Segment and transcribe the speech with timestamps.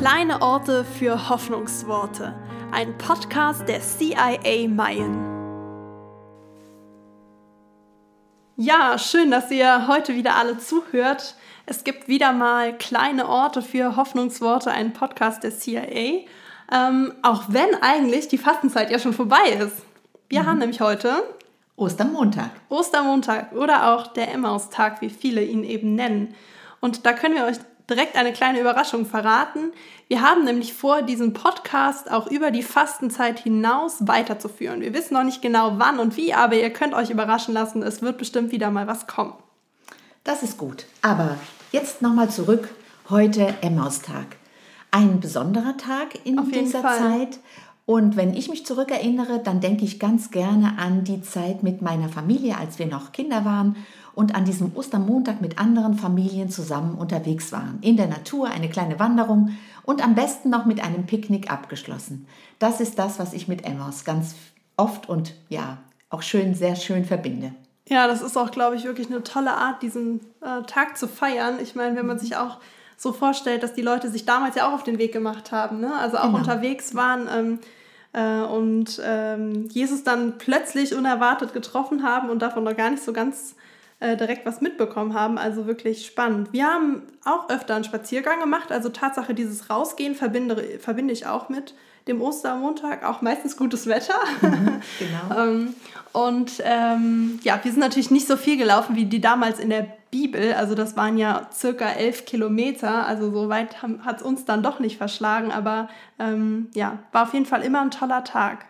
[0.00, 2.34] Kleine Orte für Hoffnungsworte.
[2.72, 5.14] Ein Podcast der CIA Mayen.
[8.56, 11.34] Ja, schön, dass ihr heute wieder alle zuhört.
[11.66, 16.24] Es gibt wieder mal kleine Orte für Hoffnungsworte, ein Podcast der CIA.
[16.72, 19.84] Ähm, auch wenn eigentlich die Fastenzeit ja schon vorbei ist.
[20.30, 20.46] Wir mhm.
[20.46, 21.24] haben nämlich heute
[21.76, 22.52] Ostermontag.
[22.70, 26.34] Ostermontag oder auch der Emmaus-Tag, wie viele ihn eben nennen.
[26.80, 27.58] Und da können wir euch
[27.90, 29.72] direkt eine kleine Überraschung verraten.
[30.08, 34.80] Wir haben nämlich vor, diesen Podcast auch über die Fastenzeit hinaus weiterzuführen.
[34.80, 37.82] Wir wissen noch nicht genau wann und wie, aber ihr könnt euch überraschen lassen.
[37.82, 39.34] Es wird bestimmt wieder mal was kommen.
[40.24, 40.86] Das ist gut.
[41.02, 41.36] Aber
[41.72, 42.68] jetzt nochmal zurück.
[43.10, 44.36] Heute Emmaustag.
[44.92, 46.98] Ein besonderer Tag in dieser Fall.
[46.98, 47.38] Zeit.
[47.90, 52.08] Und wenn ich mich zurückerinnere, dann denke ich ganz gerne an die Zeit mit meiner
[52.08, 53.74] Familie, als wir noch Kinder waren
[54.14, 57.80] und an diesem Ostermontag mit anderen Familien zusammen unterwegs waren.
[57.80, 62.28] In der Natur eine kleine Wanderung und am besten noch mit einem Picknick abgeschlossen.
[62.60, 64.36] Das ist das, was ich mit Emmaus ganz
[64.76, 65.78] oft und ja,
[66.10, 67.52] auch schön, sehr schön verbinde.
[67.88, 71.58] Ja, das ist auch, glaube ich, wirklich eine tolle Art, diesen äh, Tag zu feiern.
[71.60, 72.58] Ich meine, wenn man sich auch
[72.96, 75.92] so vorstellt, dass die Leute sich damals ja auch auf den Weg gemacht haben, ne?
[75.98, 76.38] also auch genau.
[76.38, 77.58] unterwegs waren ähm,
[78.12, 83.12] äh, und ähm, Jesus dann plötzlich unerwartet getroffen haben und davon noch gar nicht so
[83.12, 83.54] ganz
[84.00, 85.38] äh, direkt was mitbekommen haben.
[85.38, 86.52] Also wirklich spannend.
[86.52, 88.72] Wir haben auch öfter einen Spaziergang gemacht.
[88.72, 91.74] Also Tatsache, dieses Rausgehen verbinde, verbinde ich auch mit
[92.08, 93.04] dem Ostermontag.
[93.04, 94.14] Auch meistens gutes Wetter.
[94.40, 95.42] Mhm, genau.
[95.42, 95.74] ähm,
[96.12, 99.86] und ähm, ja, wir sind natürlich nicht so viel gelaufen wie die damals in der
[100.10, 100.54] Bibel.
[100.54, 103.06] Also das waren ja circa elf Kilometer.
[103.06, 105.50] Also so weit hat es uns dann doch nicht verschlagen.
[105.50, 108.66] Aber ähm, ja, war auf jeden Fall immer ein toller Tag.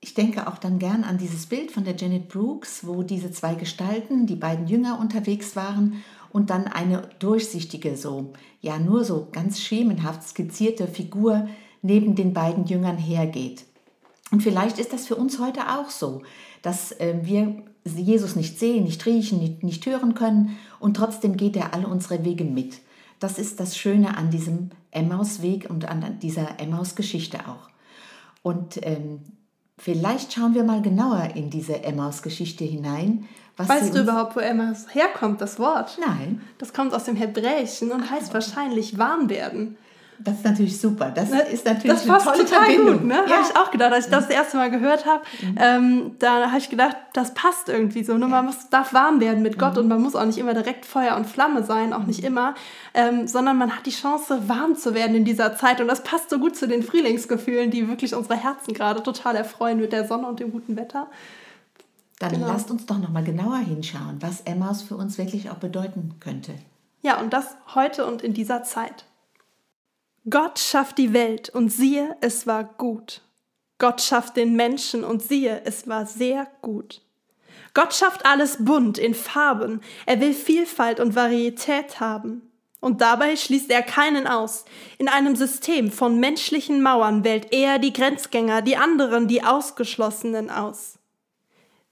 [0.00, 3.54] Ich denke auch dann gern an dieses Bild von der Janet Brooks, wo diese zwei
[3.54, 9.58] Gestalten, die beiden Jünger unterwegs waren und dann eine durchsichtige, so, ja, nur so ganz
[9.58, 11.48] schemenhaft skizzierte Figur
[11.82, 13.64] neben den beiden Jüngern hergeht.
[14.30, 16.22] Und vielleicht ist das für uns heute auch so,
[16.62, 21.56] dass äh, wir Jesus nicht sehen, nicht riechen, nicht, nicht hören können und trotzdem geht
[21.56, 22.80] er alle unsere Wege mit.
[23.20, 27.70] Das ist das Schöne an diesem Emmaus-Weg und an dieser Emmaus-Geschichte auch.
[28.42, 29.20] Und ähm,
[29.78, 33.28] Vielleicht schauen wir mal genauer in diese Emmaus-Geschichte hinein.
[33.58, 35.98] weißt du überhaupt, wo Emmaus herkommt, das Wort?
[36.00, 36.40] Nein.
[36.58, 39.76] Das kommt aus dem Hebräischen und heißt wahrscheinlich warm werden.
[40.18, 41.10] Das ist natürlich super.
[41.10, 42.98] Das ne, ist natürlich das eine tolle total Verbindung.
[42.98, 43.14] Gut, ne?
[43.26, 43.36] Ja.
[43.36, 45.22] Habe ich auch gedacht, als ich das das erste Mal gehört habe.
[45.42, 45.58] Mhm.
[45.60, 48.16] Ähm, da habe ich gedacht, das passt irgendwie so.
[48.16, 48.26] Ne?
[48.26, 49.80] Man muss, darf warm werden mit Gott mhm.
[49.80, 52.28] und man muss auch nicht immer direkt Feuer und Flamme sein, auch nicht mhm.
[52.28, 52.54] immer,
[52.94, 55.80] ähm, sondern man hat die Chance, warm zu werden in dieser Zeit.
[55.80, 59.78] Und das passt so gut zu den Frühlingsgefühlen, die wirklich unsere Herzen gerade total erfreuen
[59.78, 61.08] mit der Sonne und dem guten Wetter.
[62.18, 62.46] Dann genau.
[62.46, 66.52] lasst uns doch nochmal genauer hinschauen, was Emmaus für uns wirklich auch bedeuten könnte.
[67.02, 69.04] Ja, und das heute und in dieser Zeit.
[70.28, 73.20] Gott schafft die Welt und siehe, es war gut.
[73.78, 77.02] Gott schafft den Menschen und siehe, es war sehr gut.
[77.74, 82.50] Gott schafft alles bunt in Farben, er will Vielfalt und Varietät haben.
[82.80, 84.64] Und dabei schließt er keinen aus.
[84.98, 90.98] In einem System von menschlichen Mauern wählt er die Grenzgänger, die anderen, die Ausgeschlossenen aus.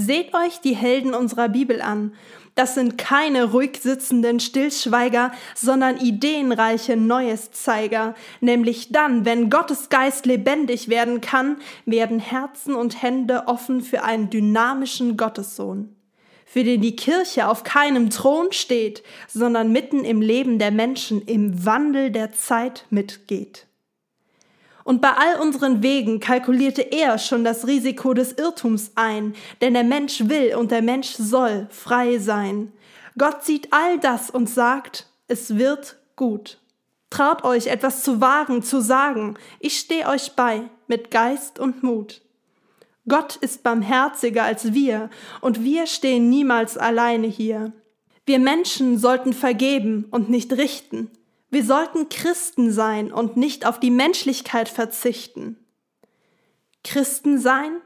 [0.00, 2.12] Seht euch die Helden unserer Bibel an
[2.58, 8.16] das sind keine ruhig sitzenden Stillschweiger, sondern ideenreiche Neueszeiger.
[8.40, 14.28] Nämlich dann, wenn Gottes Geist lebendig werden kann, werden Herzen und Hände offen für einen
[14.28, 15.94] dynamischen Gottessohn.
[16.46, 21.64] Für den die Kirche auf keinem Thron steht, sondern mitten im Leben der Menschen, im
[21.64, 23.67] Wandel der Zeit mitgeht.
[24.88, 29.84] Und bei all unseren Wegen kalkulierte er schon das Risiko des Irrtums ein, denn der
[29.84, 32.72] Mensch will und der Mensch soll frei sein.
[33.18, 36.58] Gott sieht all das und sagt, es wird gut.
[37.10, 42.22] Traut euch etwas zu wagen, zu sagen, ich stehe euch bei mit Geist und Mut.
[43.06, 45.10] Gott ist barmherziger als wir,
[45.42, 47.72] und wir stehen niemals alleine hier.
[48.24, 51.10] Wir Menschen sollten vergeben und nicht richten.
[51.50, 55.56] Wir sollten Christen sein und nicht auf die Menschlichkeit verzichten.
[56.84, 57.80] Christen sein?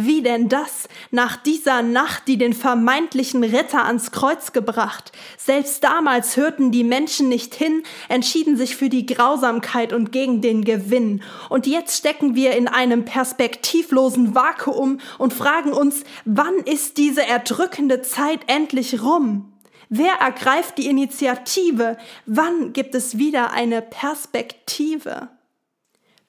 [0.00, 5.10] Wie denn das nach dieser Nacht, die den vermeintlichen Retter ans Kreuz gebracht?
[5.36, 10.62] Selbst damals hörten die Menschen nicht hin, entschieden sich für die Grausamkeit und gegen den
[10.62, 11.20] Gewinn.
[11.48, 18.00] Und jetzt stecken wir in einem perspektivlosen Vakuum und fragen uns, wann ist diese erdrückende
[18.00, 19.52] Zeit endlich rum?
[19.88, 21.96] Wer ergreift die Initiative?
[22.26, 25.28] Wann gibt es wieder eine Perspektive?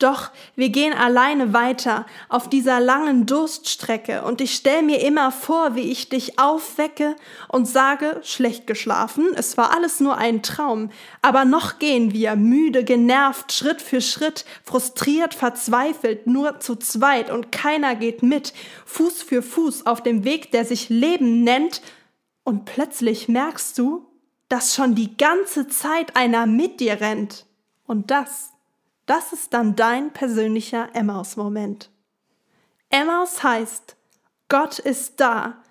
[0.00, 5.76] Doch wir gehen alleine weiter auf dieser langen Durststrecke und ich stell mir immer vor,
[5.76, 7.14] wie ich dich aufwecke
[7.48, 10.90] und sage, schlecht geschlafen, es war alles nur ein Traum,
[11.22, 17.52] aber noch gehen wir, müde, genervt, Schritt für Schritt, frustriert, verzweifelt, nur zu zweit und
[17.52, 18.52] keiner geht mit,
[18.86, 21.80] Fuß für Fuß auf dem Weg, der sich Leben nennt,
[22.44, 24.06] und plötzlich merkst du,
[24.48, 27.46] dass schon die ganze Zeit einer mit dir rennt.
[27.86, 28.54] Und das
[29.06, 31.90] das ist dann dein persönlicher Emmaus-Moment.
[32.88, 33.96] Emmaus heißt,
[34.48, 35.62] Gott ist da.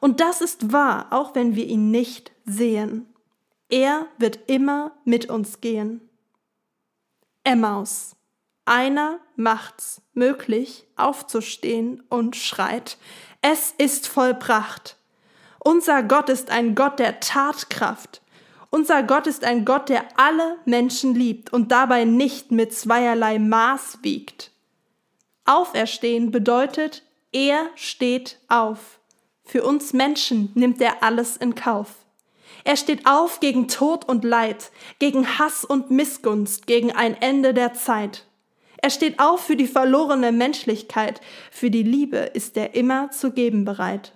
[0.00, 3.06] Und das ist wahr, auch wenn wir ihn nicht sehen.
[3.68, 6.08] Er wird immer mit uns gehen.
[7.44, 8.16] Emmaus.
[8.66, 12.96] Einer macht's möglich, aufzustehen und schreit,
[13.42, 14.96] es ist vollbracht.
[15.66, 18.20] Unser Gott ist ein Gott der Tatkraft.
[18.68, 24.00] Unser Gott ist ein Gott, der alle Menschen liebt und dabei nicht mit zweierlei Maß
[24.02, 24.50] wiegt.
[25.46, 27.02] Auferstehen bedeutet,
[27.32, 28.98] er steht auf.
[29.42, 31.94] Für uns Menschen nimmt er alles in Kauf.
[32.64, 37.72] Er steht auf gegen Tod und Leid, gegen Hass und Missgunst, gegen ein Ende der
[37.72, 38.26] Zeit.
[38.82, 43.64] Er steht auf für die verlorene Menschlichkeit, für die Liebe ist er immer zu geben
[43.64, 44.13] bereit.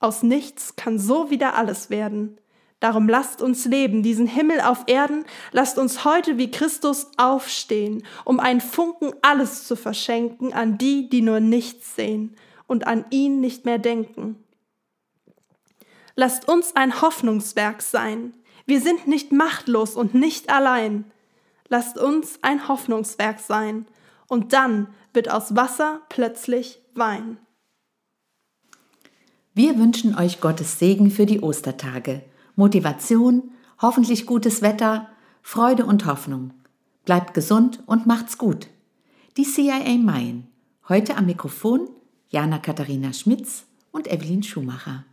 [0.00, 2.38] Aus nichts kann so wieder alles werden.
[2.80, 8.38] Darum lasst uns leben, diesen Himmel auf Erden, lasst uns heute wie Christus aufstehen, um
[8.38, 12.36] einen Funken alles zu verschenken an die, die nur nichts sehen
[12.68, 14.44] und an ihn nicht mehr denken.
[16.14, 18.34] Lasst uns ein Hoffnungswerk sein.
[18.66, 21.04] Wir sind nicht machtlos und nicht allein.
[21.68, 23.86] Lasst uns ein Hoffnungswerk sein,
[24.28, 27.38] und dann wird aus Wasser plötzlich Wein.
[29.58, 32.22] Wir wünschen euch Gottes Segen für die Ostertage.
[32.54, 33.50] Motivation,
[33.82, 35.08] hoffentlich gutes Wetter,
[35.42, 36.52] Freude und Hoffnung.
[37.04, 38.68] Bleibt gesund und macht's gut.
[39.36, 40.46] Die CIA Mayen.
[40.88, 41.88] Heute am Mikrofon
[42.28, 45.04] Jana Katharina Schmitz und Evelyn Schumacher.